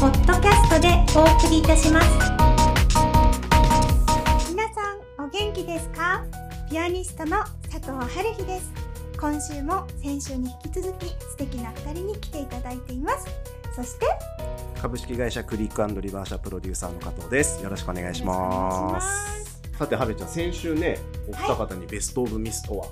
[0.00, 2.08] ポッドキャストでお送りいたします。
[4.48, 6.24] 皆さんお元気ですか？
[6.70, 7.36] ピアニストの
[7.70, 8.72] 佐藤春日です。
[9.20, 13.26] 今週も先週に引き続き素敵な二人に来ていただいています。
[13.76, 14.06] そして
[14.80, 17.62] 株式会社クリックリバーシャプロデューサーの加藤です。
[17.62, 19.60] よろしくお願いします。
[19.76, 20.96] さてはるちゃん先週ね
[21.28, 22.86] お二方にベストオブミスとは、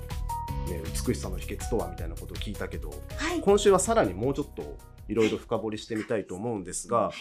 [0.67, 4.77] ね、美しさの秘訣とはみたいなことを聞いたけど、はい、今週はさらにもうちょっと
[5.07, 7.11] いろいろ深掘りしてみたいと思うんですが、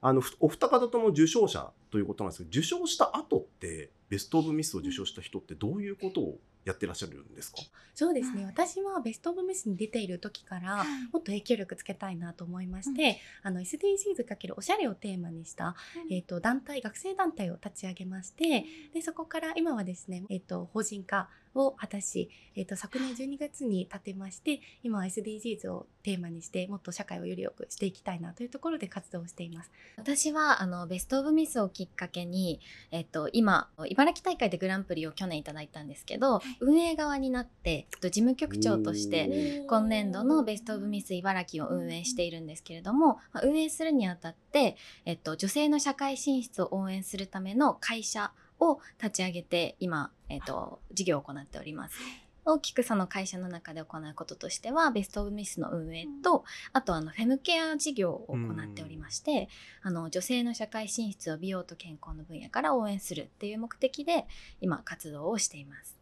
[0.00, 7.58] あのお二方とも受賞者ということなんですけど受賞した後ってベスト・オブ・ミスを受賞した人ってどういうことをやってらっしゃるんですか？
[7.94, 15.76] そうですね、私はベスト・オブ・ミスに出ている時からもっと影響力つけたいなと思いまして、うん、あの SDGs かけるおしゃれをテーマにした、
[16.06, 29.70] うん、えーと、団体学生団体を立ち上げましてでそこから今はですね、えーと法人化を果たし、えーと、昨年12月に立てまして今は SDGs をテーマにしてもっと社会をより良くしていきたいなというところで活動しています。
[29.98, 32.60] 私はあのベスト・オブ・ミスをきっかけに、
[32.90, 51.96] えーと、今茨城大会でグランプリを去年いただいたんですけど、運営側になって事務局長として今年度のベスト・オブ・ミス茨城を運営しているんですけれども、まあ、運営するにあたって、えっと、女性の社会進出を応援するための会社を立ち上げて今、えーと、事業を行っております。
[52.44, 59.48] 大きくその会社の中で行うこととしてはベスト・オブ・ミスの運営とあとあのフェムケア事業を行っておりまして、
[59.82, 64.26] あの女性の社会進出を美容と健康の分野から応援するっていう目的で
[64.60, 66.01] 今活動をしています。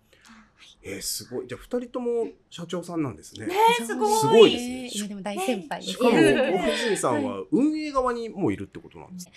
[0.82, 1.46] えー、すごい。
[1.46, 3.46] じゃあ二人とも社長さんなんですね。
[3.46, 4.18] ねすごい。
[4.18, 4.90] すごいですね。
[4.94, 9.28] 今でも大先輩しかも、小泉さんは運営側にもいるってことなんです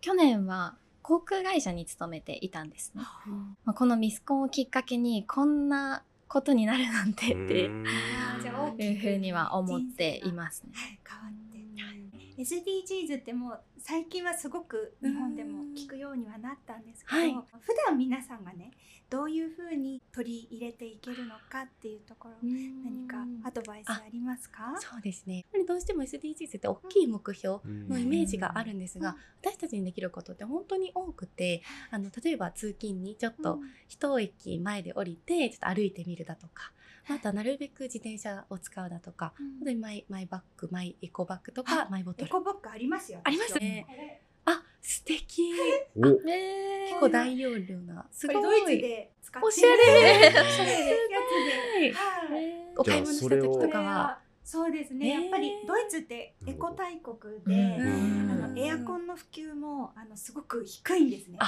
[0.00, 3.02] 去年は航空会社に勤めていたんですね。
[3.64, 11.00] まあ、このミスコンをきっかけにこんなことになるなんてっていうふうには思っていますね。
[11.04, 11.49] 変わって
[12.38, 18.70] SDGs ってもう最近はすごく日本でも聞くようにはなったんですけど、はい、普段皆さんがね
[19.08, 24.76] どういうふうに取り入れていけるのかっていうところ何かアドバイスありますか？
[24.78, 25.38] そうですね。
[25.38, 36.72] やっぱりどうしても SDGs って大きい目標のイメージがあるんですが、私たちにできることって本当に多くてあの例えば通勤にちょっと一駅前で降りてちょっと歩いてみるだとか
[37.10, 39.32] またなるべく自転車を使うだとか、
[39.64, 42.28] うん、マイマイバッグマイエコバッグとかマイボトル。
[42.28, 43.18] エコバッグありますよ。
[43.24, 44.22] ありますね。
[44.44, 45.52] あ素敵。
[46.00, 48.06] あ、結構大容量な。
[48.12, 48.36] すごい。
[48.36, 49.74] ドイツで使っておしゃれ。
[49.74, 50.34] おしゃれやつ
[51.80, 54.20] で、はい、お買い物した時とかは。
[54.44, 57.78] そうですね、やっぱりドイツってエコ大国で、
[58.60, 61.38] エアコンの普及もあのすごく低いんですね。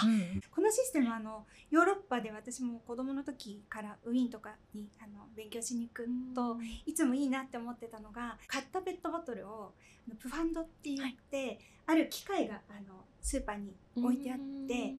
[0.54, 6.56] このシステムあのヨーロッパで私も子供の時からウィーンとかにあの勉強しに行くと、
[6.86, 9.72] いつもいいなって思ってたのが買ったペットボトルを
[10.18, 14.96] プファンドって言って、はい、ある機械があのスーパーに置いてあって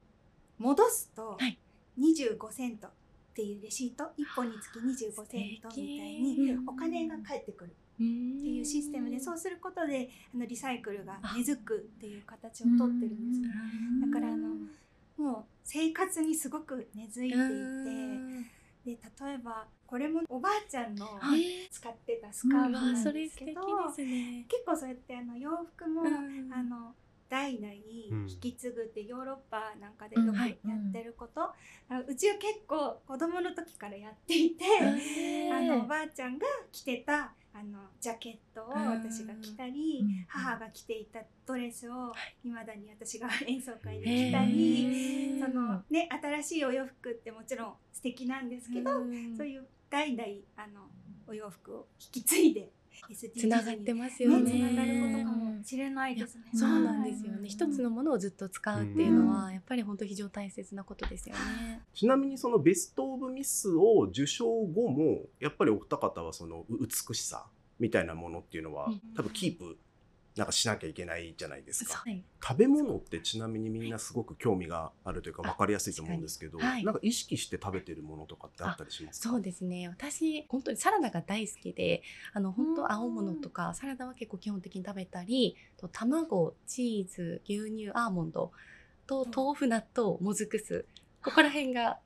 [0.58, 1.38] 戻すと
[2.00, 2.88] 25セント
[3.34, 7.76] っていうレシート1本につき25セントみたいにお金が返ってくる。
[7.94, 14.50] っていうシステムでそうすることであのリサイクルが根付くっていう形をとってるんですだからあの
[15.16, 21.08] もう生活にすごく根付いていてで例えばこれもおばあちゃんの
[21.72, 23.62] 使ってたスカーフなんですけど、
[23.96, 26.02] ね、結構そうやってあの洋服も、
[26.52, 26.96] あの
[27.34, 27.74] 代々
[28.30, 31.50] 引き継ぐってヨーロッパなんかでよくやってること、
[31.90, 32.00] うん。
[32.08, 34.66] うちは結構子供の時からやっていて、
[35.52, 42.14] あのおばあちゃんが着てたあのジャケットを私が着たり、うん、母が着ていたドレスを
[42.46, 42.50] い。
[42.50, 48.92] まだに私が演奏会で着たり、そのね新しいお洋服ってもちろん素敵なんですけど、
[49.36, 50.24] そういう代々
[50.56, 50.82] あの
[51.28, 52.70] お洋服を引き継いで
[53.38, 54.52] つながってますよね。
[54.52, 56.44] つながることかもしれないですね。
[56.54, 57.50] そうなんですよね。
[57.50, 61.82] 一つのものをずっと使うっていうのは、やっぱり本当非常大切なことですよね。
[61.94, 67.46] ちなみにそのベストオブミスを受賞後も、やっぱりお二方はその美しさ
[67.80, 69.78] みたいなものっていうのは、多分キープ
[70.36, 79.88] なんかしなきゃいけないじゃないですか、はい、食べ物ってちなみにみんなすごく興味があるというか分かりやすいと思うんですけど、はい、なんか意識して食べてるものとかってあったりしますそうですね。
[79.90, 82.02] 私本当にサラダが大好きで
[82.34, 88.52] あの本当青物とかサラダは結構基本的に食べたりと卵チーズ牛乳アーモンド
[89.06, 90.86] と豆腐納豆もずく酢
[91.24, 92.00] ここら辺が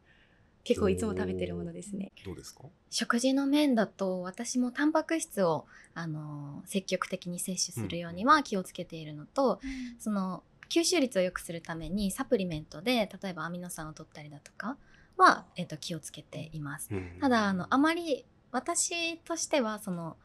[0.68, 2.12] 結構いつも食べてるものですね。
[2.26, 2.64] どうですか？
[2.90, 14.76] 食事の面だと私もタンパク質をあの積極的に摂取するようには気をつけているのと、うん、その吸収率を良くするためにサプリメントで例えばアミノ酸を取ったりだとか
[15.16, 16.90] は、えーと、気をつけています。
[16.92, 20.18] うん、ただあのあまり私としてはその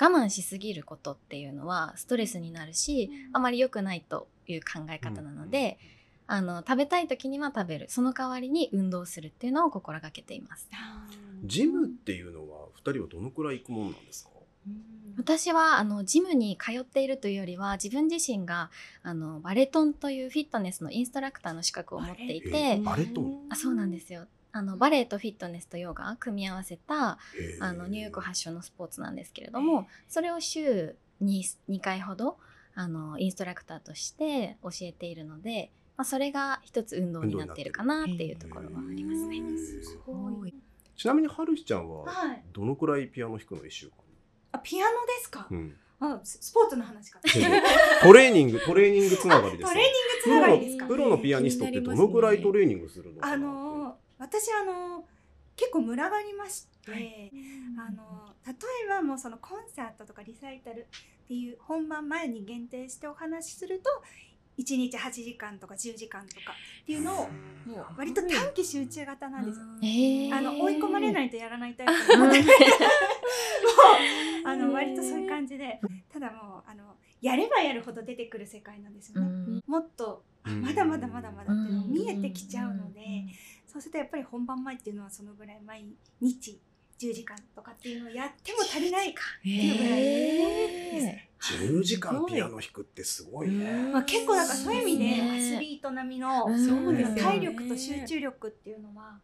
[0.00, 5.78] 我慢しすぎることっていうのはストレスになるし、あまり良くないという考え方なので、
[6.34, 7.86] あの食べたい時には食べる。
[7.90, 10.66] その代わりに運動するっていうのを心がけています。
[11.44, 14.30] ジムっていうのは2人はどのくらい行くもんなんですか？
[15.18, 18.70] 私はあのジムに通っているというよりは自分自身が
[19.02, 23.46] あのバレトンというフィットネスのインストラクターの資格を持っていてバレトン？
[23.50, 24.26] あそうなんですよ。
[24.52, 27.18] あのバレエとフィットネスとヨガ組み合わせた
[27.60, 32.38] あのニューヨーク発祥のスポーツなんですけれどもそれを週に 2, 回ほど
[32.74, 39.40] あのインストラクターとして教えているので、まあ、それが一つ運動になっているかなっていうところはありますね。
[39.82, 40.54] すごい。
[40.96, 42.04] ちなみにはるひちゃんは
[42.52, 43.94] どのくらいピアノ弾くの1週間？
[44.52, 45.76] あピアノですか、うん。
[46.00, 47.20] あスポーツの話か。
[48.02, 49.72] トレーニング、トレーニングつながりです。
[49.72, 50.86] トレーニングつながりですか？
[50.86, 53.24] プロのピアニストってどのぐらいトレーニングするの？
[53.24, 55.04] あの私あの
[55.56, 57.30] 結構群がりまして、はい、
[57.78, 58.52] あの例
[58.84, 63.90] えばもうそのコンサートとかリサイタルっていう本番前に限定してお話しすると
[64.62, 67.16] 1日8時間とか10時間とかっていうのを
[67.66, 69.64] もう割と短期集中型なんですよ。
[70.36, 72.16] あの追い込まれないとやらないタイプ。
[72.16, 72.40] なので
[74.44, 75.80] あの割とそういう感じで
[76.12, 79.62] ただもうあのやればやるほど出てくる世界なんですよね。
[79.66, 83.00] もっとまだまだまだまだっていうの見えてきちゃうので
[83.66, 85.86] そうするとやっぱり本番前っていうのはそのぐらい毎
[86.20, 86.60] 日
[86.98, 91.06] 10時間とかっていうのをやっても足りないかっていうぐらいです。
[91.06, 91.28] ね。
[91.42, 93.90] 10時間ピアノ弾くってすごいね。
[93.92, 96.46] まあ、結構だからそういう意味でアスリート並みの
[97.16, 99.18] 体力と集中力っていうのは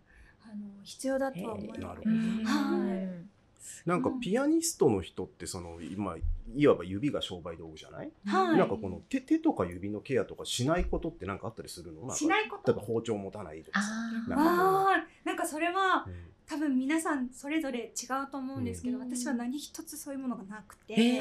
[0.45, 2.09] あの必要だとは思います。
[2.09, 3.39] はい
[3.87, 6.17] なんかピアニストの人ってその今
[6.55, 12.15] いわば指が商売道具じゃない、はい、なんかこの手手とか指のケアとかしないことって何かあったりするの？
[12.15, 12.73] しないこと。
[12.73, 16.15] 例えば包丁持たないとかあなんかそれは、うん、
[16.49, 21.21] 多分皆さんそれぞれ違うと思うんですけど、うん、私は何一つそういうものがなくて、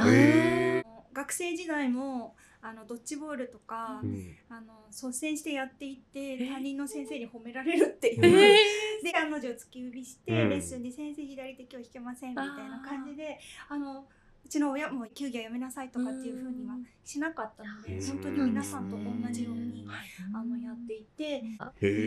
[1.13, 14.07] 学生時代もあのドッジボールとか、うん、あの率先してやっていって担任の先生に褒められるっていう、えー、 で彼女を突き指して、レッスンで「先生左手今日弾けません」みたいな感じであの
[14.47, 16.73] うちの親も球技はやめなさいとかっていうふうには
[17.03, 19.85] しなかったので本当に皆さんと同じように
[20.33, 21.43] あのやっていて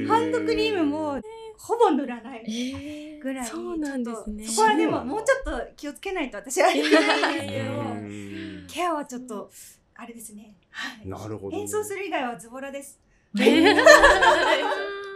[0.09, 1.21] ハンドクリームも
[1.59, 4.47] ほぼ塗らないぐらい、そうなんですね。
[4.47, 9.51] そこはでももうちょっと気をつけないと私は言えないですけどケアはちょっと
[9.95, 10.55] あれですね。
[10.71, 11.07] はい。
[11.07, 12.99] なるほど、演奏する以外はズボラです。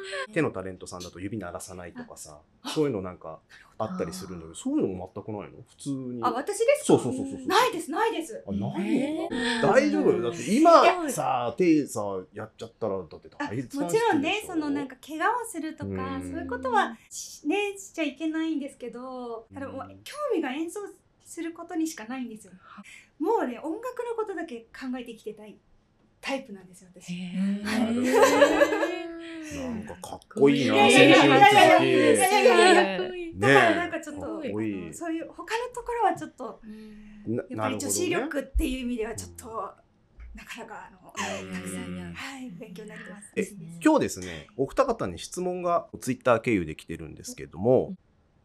[0.33, 3.41] 手のタレントさんだと指鳴らさないとかさ、そういうのなんか
[3.79, 4.55] あったりするのよ。
[4.55, 5.63] そういうのも全くないの？
[5.69, 6.21] 普通に。
[6.23, 8.45] あ、私ですそうそうそうそうないです、ないです。
[8.47, 9.29] あ、ないの？
[9.63, 10.11] 大丈夫？
[10.11, 10.23] よ。
[10.23, 12.03] だって今さ、手さ、
[12.33, 20.81] やっちゃったら、だって大変もちろんね、そのなんか怪我をするとか、そういうことはね、しちゃいけないんですけど、ただもう興味が演奏
[21.25, 22.53] することにしかないんですよ。
[23.19, 25.57] もうね音楽のことだけ考えて生きてたい
[26.25, 27.13] タイプなんですよ私。
[29.59, 31.27] なんかかっこいいな、青春だか
[33.55, 36.63] らなんかちょっと、そういう他のところはちょっと、
[37.29, 39.47] やっぱり女子力っていう意味ではちょっと、
[40.35, 43.35] なかなかあの、たくさん、はい、勉強になってます。
[43.85, 47.95] 今日ですね、お二方に質問がツイッター経由で来てるんですけれども、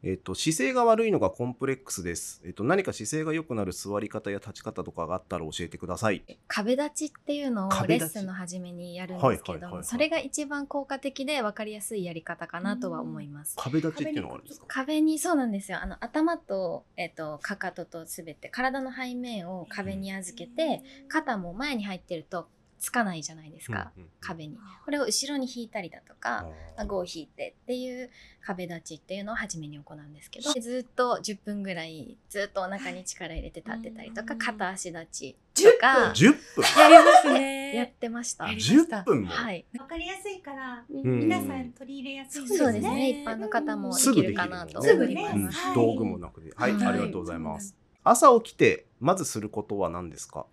[0.02, 2.42] えっと、姿勢が悪いのがコンプレックスです。
[2.46, 6.24] えっと、何か姿勢が良くなる座り方や立ち方とかがあったら教えてください。
[6.48, 13.58] 壁立ちっていうのをレッスンの初めにやるんですけども、それが一番効果的で分かりやすいやり方かなとは思います。
[13.58, 14.66] 壁立ちっていうのがあるんですか？
[14.70, 15.80] 壁に、そうなんですよ。
[15.82, 22.48] あの、頭と、えっと、かかととすべて、体の背面を壁に預けて、肩も前に入ってると
[22.80, 24.58] つかないじゃないですか、うんうん、壁に。
[24.86, 28.10] これを後ろに引いたりだとか顎を引いてっていう
[28.42, 36.14] 壁立ちっていうのを初めに行うんですけどずっと10分ぐらいずっとお腹に力入れて立ってたりとか片足立ちとか。
[36.16, 36.64] 10分？
[36.82, 37.76] やりますね。
[37.76, 38.46] やってました。
[38.46, 39.30] 10分も？
[39.30, 39.66] はい。
[39.78, 42.60] わかりやすいから皆さん取り入れやすいですね。
[42.60, 43.10] そうですね。
[43.10, 47.76] 一般の方もできるかなと思います、道具もなくてはい、ありがとうございます。
[48.04, 50.46] 朝起きてまずすることは何ですか？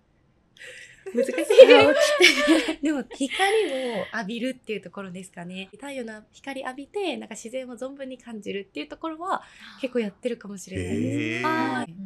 [1.13, 1.33] 難しい。
[2.83, 5.69] でも光を浴びるっていうところですかね。
[5.71, 9.43] 太陽の光浴びてなんか自然を存分に感じるっていうところは
[9.81, 11.45] 結構やってるかもしれないです。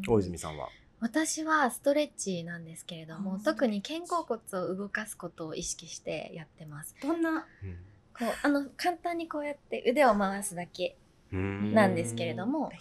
[0.10, 0.70] 大泉さんは？
[1.00, 6.96] 私はストレッチなんですけれども特に肩甲骨を動かすことを意識してやってます。
[7.01, 7.48] どんな、
[8.13, 10.96] こうあの簡単にこうやって腕を回すだけ
[11.31, 12.72] なんですけれども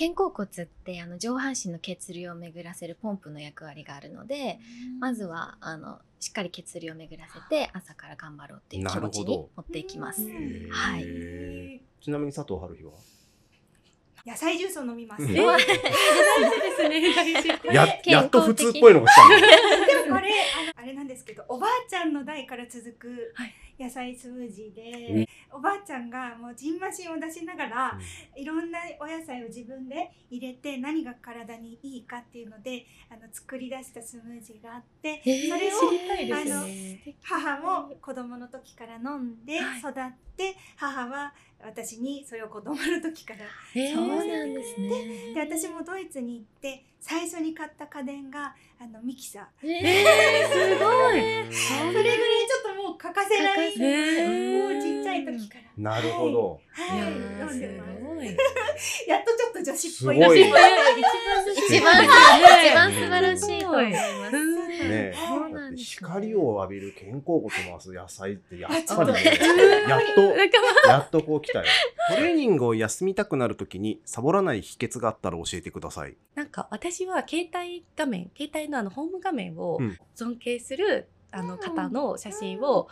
[0.00, 4.58] 肩甲骨ってあの上半身の血流を巡らせるポンプの役割があるので、
[4.98, 10.22] まずはあのしっかり血流を巡らせて朝から頑張ろうっていう気持ちに持っていきます。
[10.70, 11.82] はい。
[12.02, 12.92] ちなみに佐藤春日は？
[14.24, 15.22] 野菜ジュースを飲みます。
[15.22, 15.34] うんえ？
[15.34, 17.74] ー、大事ですね。
[17.74, 19.36] や やっと普通っぽいのが来たの。
[19.36, 20.32] でもこれ
[20.76, 27.98] あれなんですけどおばあちゃんの代から続くはい野菜スムージーで、おばあちゃんがもうジンマシンを出しながら、
[28.36, 35.78] いろんなお野菜を自分で入れて何が体にいいかっていうのであの作り出したスムージーがあって、えーそれを
[36.36, 37.16] あのね。
[37.22, 39.92] 母も子供の時から飲んではい育っ
[40.36, 41.32] て、母は
[41.62, 43.40] 私にそれを子供の時から
[43.74, 45.34] えーそうなんですね。
[45.34, 51.50] で私もドイツに行って最初に買った家電があのミキサーえー、すごい。
[51.50, 52.59] それぐらいちょっと
[52.90, 53.72] もう欠かせない。
[53.72, 54.58] 欠かせない。
[54.58, 55.64] もうちっちゃい時から。
[55.76, 56.60] なるほど。
[56.72, 58.00] はい、やー飲んでます。
[58.02, 58.26] ごい。
[59.08, 60.40] やっとちょっと女子っぽいすごい。
[60.42, 60.62] 一番
[61.56, 64.60] 一番一番素晴らしいと思います。
[64.88, 65.14] ね
[65.76, 69.24] 光を浴びる肩甲骨を回す野菜ってやっぱりね、
[69.88, 70.20] やっと、
[70.88, 71.64] やっとこう来たよ。
[72.08, 76.16] トレーニングを休みたくなるときにサボらない秘訣があったら教えてください。
[76.34, 79.96] なんか私は携帯画面、携帯のあのホーム画面をうん。
[80.14, 82.88] 尊敬するあの方の写真を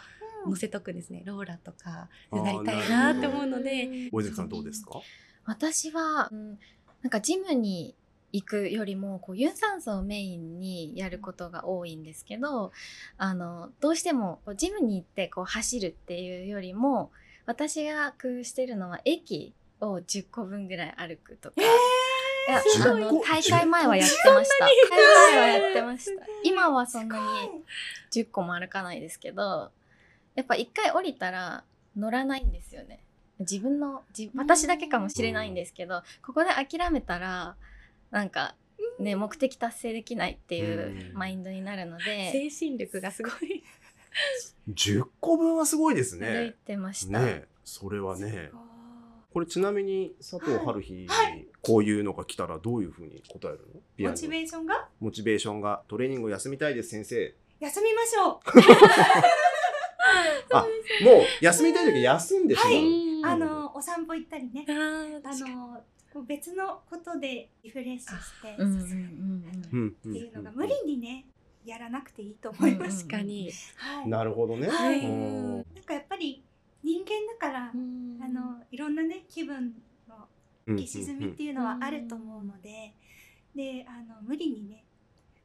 [0.47, 1.23] 載せとくんですね。
[1.25, 4.09] ローラとかでなりたいなって思うので。
[4.13, 5.01] 大泉さんどうですか？
[5.45, 6.59] 私は、うん
[7.01, 7.95] なんかジムに
[8.33, 12.73] 行くよりもこう有酸素をメインにやることが多いんですけど
[13.17, 17.13] あのどうしてもこうジムに行ってこう走るっていうよりも
[17.47, 21.55] 私が工夫してるのは駅を10個分ぐらい歩くとか。
[21.61, 22.08] いや10あの個
[22.49, 24.65] 大会前はやってました。
[24.65, 26.25] 大会前はやってました。
[26.43, 27.23] 今はそんなに
[28.11, 29.71] 10個も歩かないですけど、
[30.35, 31.65] やっぱ一回降りたら
[31.97, 33.01] 乗らないんですよね。
[33.41, 37.57] 自分の、じ私だけかもしれないんですけど、ここで諦めたら、
[38.11, 38.55] なんか、
[38.99, 43.63] ね、目的達成できないっていううんマインドになるので、精神力がすごい。
[44.73, 46.55] 10個分はすごいです歩いね。
[46.65, 47.21] てました。
[47.21, 48.51] ねそれはね。
[49.33, 51.09] これちなみに佐藤春日に
[51.63, 54.09] こういうのが来たらどういうふうに答えるの？
[54.11, 54.89] モチベーションが？
[55.01, 55.83] モチベーションが。
[55.87, 57.35] トレーニングを休みたいです先生。
[57.61, 58.41] 休みましょう。
[60.55, 60.67] あ、も
[61.21, 62.69] う休みたい時は休んでしまう。
[62.69, 63.21] はい。
[63.21, 63.27] ん。
[63.27, 64.65] あのお散歩行ったりね。
[64.69, 65.83] あの
[66.13, 68.73] こう別のことでリフレッシュしてうん
[69.73, 71.27] うんっていうのが無理にね
[71.67, 73.05] やらなくていいと思います。
[73.07, 73.51] 確かに。
[73.77, 74.69] はい、なるほどね。
[74.69, 75.01] はい。
[75.01, 75.57] うん。
[75.57, 76.43] なんかやっぱり
[76.83, 79.75] 人間だから、あのいろんなね気分
[80.09, 80.29] の
[80.67, 82.95] 浮き沈みっていうのはあると思うので、
[83.55, 84.85] であの無理にね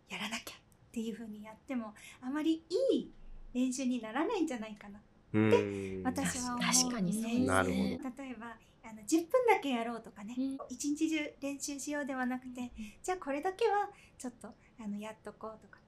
[0.09, 0.57] やらなきゃっ
[0.91, 3.11] ていう風にやってもあまりいい
[3.53, 4.99] 練習にならないんじゃないかな。
[5.33, 6.01] うん。
[6.03, 7.45] 私は思う確かにそうですね。
[7.45, 7.83] なるほど。
[8.23, 10.57] 例えばあの10分だけやろうとかね、うん。
[10.69, 12.71] 一日中練習しようではなくて、
[13.01, 14.49] じゃあこれだけはちょっと
[14.79, 15.79] あのやっとこうとか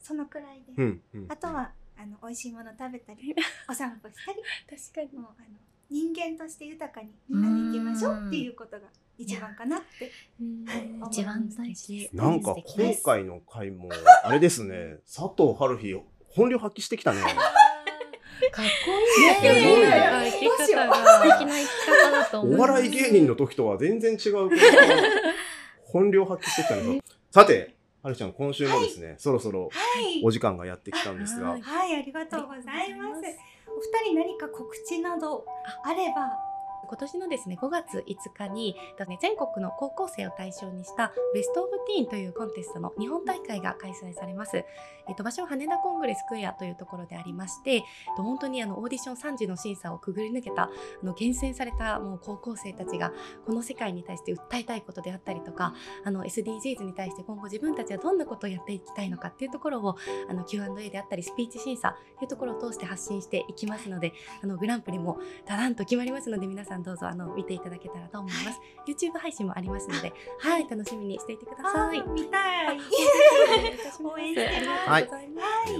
[0.00, 1.26] そのくらいで、うんうん。
[1.28, 3.34] あとはあの美味しいもの食べたり
[3.68, 5.18] お散歩したり確かに。
[5.18, 5.58] もうあの
[5.90, 8.86] 人間として豊かにあうんの生きましょうっていうことが
[9.16, 10.10] 一番かなって。
[10.40, 10.64] うん
[11.08, 12.16] 一番大事です。
[12.16, 13.88] なんか今回の回も
[14.22, 15.94] あれですね佐藤春日
[16.28, 17.20] 本領発揮してきたね。
[18.50, 20.32] かっこいいですねね。
[20.32, 20.86] 生き方素敵が。
[20.86, 22.40] な生き方だと。
[22.42, 24.50] お笑い芸人の時とは全然違う
[25.84, 27.02] 本領発揮してきたね。
[27.30, 27.73] さて、
[28.04, 29.68] はるちゃん今週もですね、そろそろは
[29.98, 33.22] いお時間がやってきたんですがはい、はい、ありがとうございます。
[33.66, 35.46] お二人何か告知など
[35.82, 36.43] あれば。
[36.94, 38.76] 今年のですね5月5日に
[39.20, 44.64] 全国の高校生を対象にしたベストオブティーンというコンテストの日本大会が開催されます。
[45.06, 47.82] えっと場所は羽田コングレスクエアというところでありまして、えっ
[48.16, 50.70] と本当にあのオーディション3次の審査をくぐり抜けたあ
[51.02, 53.12] の厳選されたもう高校生たちが
[53.44, 55.74] この世界に対して訴えたいことであったりとか、
[56.04, 59.96] あの SDGs に対して今後自分たちはどんなことをやっていきたいのかっていうところを
[60.30, 64.12] あの Q&A であったりスピーチ審査っていうところを通して発信していきますので、
[64.44, 68.60] あのグランプリもだらんと決まりますので皆さんどうぞあの見ていただけたらと思います。
[68.86, 72.02] YouTube 配信もありますので、はい、楽しみにしていてください。
[72.08, 72.78] 見たい。
[74.02, 75.10] 応援 してますありが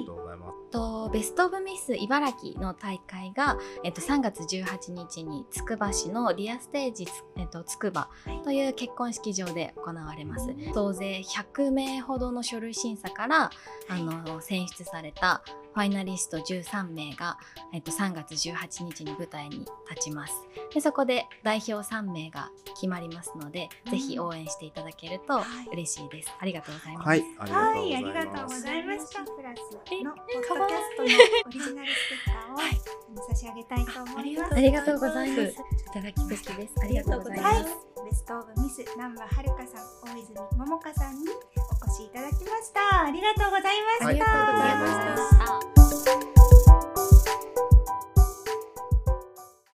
[0.07, 0.55] とうございます。
[0.71, 8.09] とベスト・オブ・ミス茨城の大会が、えっと、3月18日につくば市のリアステージつ、えっと、つくば
[8.43, 10.49] という結婚式場で行われます。
[10.75, 13.51] 総勢100名ほどの書類審査から
[13.89, 15.43] あの選出された
[15.75, 17.37] ファイナリスト13名が、
[17.73, 20.35] えっと、3月18日に舞台に立ちます。
[20.73, 26.33] でそこで代表3名が決まりますので、ぜひ応援していただけると嬉しいです。
[26.39, 28.55] ありがとうございます、はい、ありがとうはい、あございりがとうます。
[28.55, 29.25] ございました。
[29.25, 31.09] プラスえのポッドキャストの
[31.47, 32.71] オリジナルステッカーを、あ
[33.15, 34.55] の差し上げたいと思います。
[34.55, 35.43] ありがとうございます。
[35.43, 35.55] い。
[35.93, 36.75] ただきましたです。
[36.83, 37.55] ありがとうございます。
[37.55, 41.27] はい、ベストオブミス南波はるかさん、大泉桃香さんに
[41.95, 43.05] しいただきました。
[43.05, 44.07] ありがとうございました。
[44.09, 44.77] ありがとうござい
[45.77, 46.34] ました